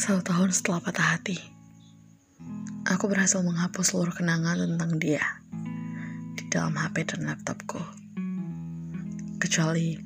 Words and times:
Satu 0.00 0.24
tahun 0.24 0.48
setelah 0.48 0.80
patah 0.80 1.08
hati, 1.12 1.36
aku 2.88 3.04
berhasil 3.04 3.44
menghapus 3.44 3.92
seluruh 3.92 4.16
kenangan 4.16 4.56
tentang 4.56 4.96
dia 4.96 5.20
di 6.40 6.48
dalam 6.48 6.72
HP 6.72 7.04
dan 7.04 7.28
laptopku. 7.28 7.76
Kecuali 9.36 10.00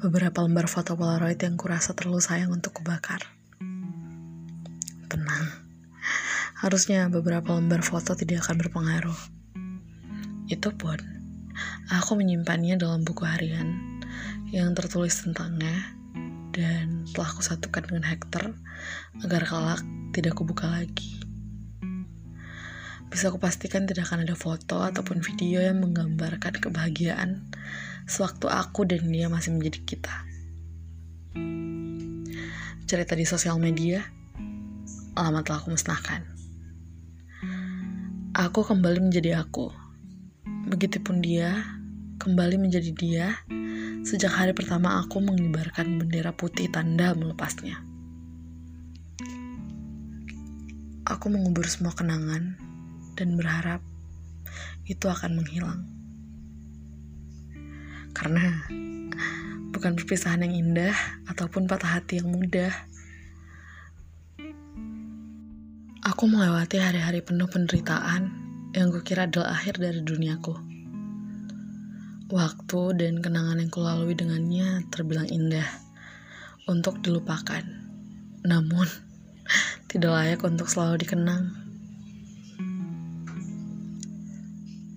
beberapa 0.00 0.40
lembar 0.40 0.72
foto 0.72 0.96
Polaroid 0.96 1.36
yang 1.36 1.60
kurasa 1.60 1.92
terlalu 1.92 2.24
sayang 2.24 2.48
untuk 2.48 2.80
kubakar. 2.80 3.28
Tenang, 5.04 5.52
harusnya 6.64 7.12
beberapa 7.12 7.60
lembar 7.60 7.84
foto 7.84 8.16
tidak 8.16 8.48
akan 8.48 8.56
berpengaruh. 8.56 9.20
Itu 10.48 10.72
pun, 10.80 10.96
aku 11.92 12.16
menyimpannya 12.16 12.80
dalam 12.80 13.04
buku 13.04 13.28
harian 13.28 14.00
yang 14.48 14.72
tertulis 14.72 15.20
tentangnya 15.20 15.92
dan 16.56 16.85
telah 17.16 17.32
aku 17.32 17.40
satukan 17.40 17.80
dengan 17.88 18.12
Hector 18.12 18.52
agar 19.24 19.42
kelak 19.48 19.80
tidak 20.12 20.36
kubuka 20.36 20.68
lagi. 20.68 21.16
Bisa 23.08 23.32
kupastikan 23.32 23.88
tidak 23.88 24.12
akan 24.12 24.28
ada 24.28 24.36
foto 24.36 24.84
ataupun 24.84 25.24
video 25.24 25.64
yang 25.64 25.80
menggambarkan 25.80 26.60
kebahagiaan 26.60 27.48
sewaktu 28.04 28.52
aku 28.52 28.84
dan 28.84 29.08
dia 29.08 29.32
masih 29.32 29.56
menjadi 29.56 29.80
kita. 29.88 30.14
Cerita 32.84 33.16
di 33.16 33.24
sosial 33.24 33.56
media, 33.56 34.04
lama 35.16 35.40
telah 35.40 35.64
aku 35.64 35.72
musnahkan. 35.72 36.20
Aku 38.36 38.60
kembali 38.60 39.08
menjadi 39.08 39.40
aku. 39.40 39.72
Begitupun 40.68 41.24
dia, 41.24 41.64
kembali 42.20 42.60
menjadi 42.60 42.92
dia 42.92 43.26
sejak 44.06 44.30
hari 44.30 44.52
pertama 44.54 45.02
aku 45.02 45.18
mengibarkan 45.18 45.98
bendera 45.98 46.30
putih 46.30 46.70
tanda 46.70 47.10
melepasnya. 47.12 47.82
Aku 51.06 51.30
mengubur 51.30 51.66
semua 51.66 51.94
kenangan 51.94 52.58
dan 53.14 53.34
berharap 53.34 53.82
itu 54.86 55.06
akan 55.10 55.38
menghilang. 55.38 55.86
Karena 58.14 58.64
bukan 59.74 59.92
perpisahan 59.98 60.46
yang 60.46 60.54
indah 60.54 60.96
ataupun 61.28 61.66
patah 61.66 61.98
hati 61.98 62.22
yang 62.22 62.30
mudah. 62.30 62.72
Aku 66.06 66.30
melewati 66.30 66.78
hari-hari 66.78 67.20
penuh 67.20 67.50
penderitaan 67.50 68.30
yang 68.70 68.94
kukira 68.94 69.26
adalah 69.26 69.58
akhir 69.58 69.82
dari 69.82 70.00
duniaku. 70.00 70.75
Waktu 72.26 72.98
dan 72.98 73.22
kenangan 73.22 73.62
yang 73.62 73.70
kulalui 73.70 74.18
dengannya 74.18 74.82
terbilang 74.90 75.30
indah 75.30 75.62
untuk 76.66 76.98
dilupakan. 76.98 77.62
Namun, 78.42 78.90
tidak 79.94 80.10
layak 80.10 80.42
untuk 80.42 80.66
selalu 80.66 81.06
dikenang. 81.06 81.54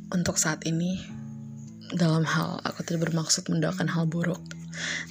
Untuk 0.09 0.41
saat 0.41 0.66
ini, 0.66 1.05
dalam 1.94 2.25
hal 2.25 2.66
aku 2.66 2.81
tidak 2.81 3.13
bermaksud 3.13 3.45
mendoakan 3.45 3.86
hal 3.93 4.09
buruk, 4.09 4.41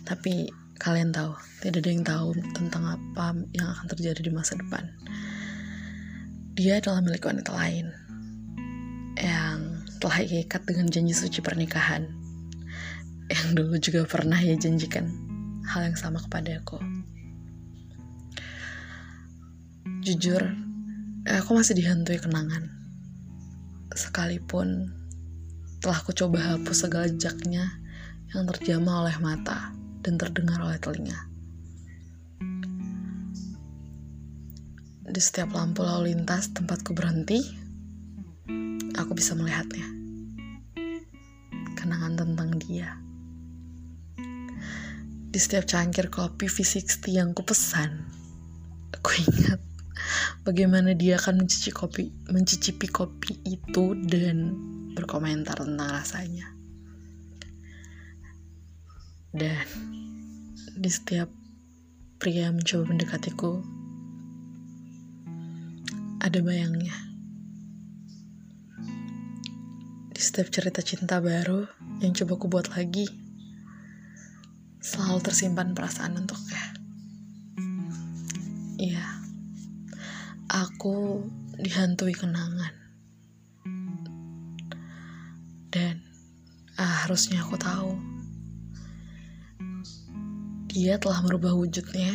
tapi 0.02 0.50
kalian 0.82 1.14
tahu, 1.14 1.38
tidak 1.62 1.86
ada 1.86 1.90
yang 1.94 2.02
tahu 2.02 2.34
tentang 2.50 2.98
apa 2.98 3.38
yang 3.54 3.70
akan 3.78 3.86
terjadi 3.94 4.26
di 4.26 4.34
masa 4.34 4.58
depan. 4.58 4.90
Dia 6.58 6.82
adalah 6.82 6.98
milik 6.98 7.22
wanita 7.22 7.54
lain 7.54 8.07
yang 9.98 10.14
telah 10.14 10.22
ikat 10.22 10.62
dengan 10.62 10.86
janji 10.86 11.10
suci 11.10 11.42
pernikahan 11.42 12.06
yang 13.26 13.48
dulu 13.58 13.82
juga 13.82 14.06
pernah 14.06 14.38
ya 14.38 14.54
janjikan 14.54 15.10
hal 15.66 15.90
yang 15.90 15.98
sama 15.98 16.22
kepada 16.22 16.62
aku. 16.62 16.78
Jujur, 20.06 20.38
aku 21.26 21.50
masih 21.50 21.74
dihantui 21.74 22.22
kenangan. 22.22 22.70
Sekalipun 23.90 24.94
telah 25.82 25.98
aku 25.98 26.14
coba 26.14 26.54
hapus 26.54 26.86
segala 26.86 27.10
jejaknya 27.10 27.66
yang 28.30 28.46
terjamah 28.54 29.02
oleh 29.02 29.18
mata 29.18 29.74
dan 30.06 30.14
terdengar 30.14 30.62
oleh 30.62 30.78
telinga. 30.78 31.26
Di 35.10 35.18
setiap 35.18 35.50
lampu 35.58 35.82
lalu 35.82 36.14
lintas 36.14 36.54
tempatku 36.54 36.94
berhenti, 36.94 37.66
aku 38.98 39.14
bisa 39.14 39.32
melihatnya. 39.38 39.86
Kenangan 41.78 42.18
tentang 42.18 42.58
dia. 42.58 42.98
Di 45.28 45.38
setiap 45.38 45.68
cangkir 45.68 46.10
kopi 46.10 46.50
V60 46.50 47.04
yang 47.14 47.30
ku 47.36 47.46
pesan, 47.46 48.04
aku 48.90 49.12
ingat 49.22 49.60
bagaimana 50.42 50.96
dia 50.96 51.20
akan 51.20 51.44
mencicipi 51.44 51.72
kopi, 51.72 52.04
mencicipi 52.32 52.86
kopi 52.88 53.32
itu 53.46 53.94
dan 54.08 54.56
berkomentar 54.96 55.62
tentang 55.62 55.88
rasanya. 55.94 56.48
Dan 59.30 59.68
di 60.74 60.90
setiap 60.90 61.28
pria 62.18 62.50
mencoba 62.50 62.88
mendekatiku, 62.90 63.62
ada 66.18 66.38
bayangnya. 66.42 67.07
Di 70.18 70.26
setiap 70.26 70.50
cerita 70.50 70.82
cinta 70.82 71.22
baru 71.22 71.62
yang 72.02 72.10
coba 72.10 72.42
ku 72.42 72.50
buat 72.50 72.74
lagi, 72.74 73.06
selalu 74.82 75.22
tersimpan 75.22 75.78
perasaan 75.78 76.18
untuknya. 76.18 76.64
Iya, 78.82 79.06
aku 80.50 81.22
dihantui 81.62 82.18
kenangan. 82.18 82.74
Dan 85.70 86.02
ah, 86.74 87.06
harusnya 87.06 87.46
aku 87.46 87.54
tahu, 87.54 87.94
dia 90.66 90.98
telah 90.98 91.22
merubah 91.22 91.54
wujudnya 91.54 92.10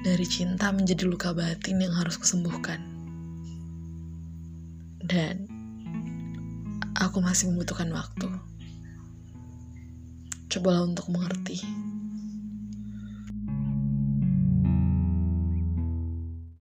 dari 0.00 0.24
cinta 0.24 0.72
menjadi 0.72 1.04
luka 1.12 1.36
batin 1.36 1.84
yang 1.84 1.92
harus 1.92 2.16
kusembuhkan. 2.16 2.80
Dan 5.04 5.57
aku 6.98 7.22
masih 7.22 7.50
membutuhkan 7.50 7.88
waktu. 7.94 8.26
Cobalah 10.50 10.82
untuk 10.82 11.06
mengerti. 11.14 11.62